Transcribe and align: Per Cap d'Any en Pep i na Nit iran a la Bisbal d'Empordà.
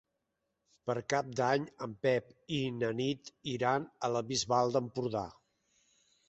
Per 0.89 0.93
Cap 1.13 1.27
d'Any 1.39 1.67
en 1.87 1.93
Pep 2.05 2.31
i 2.57 2.63
na 2.79 2.89
Nit 3.01 3.29
iran 3.53 3.87
a 4.09 4.11
la 4.15 4.25
Bisbal 4.31 4.75
d'Empordà. 4.79 5.25